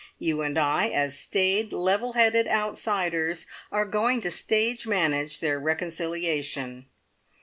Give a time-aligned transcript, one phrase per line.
[0.17, 6.87] You and I, as staid, level headed outsiders, are going to stage manage their reconciliation."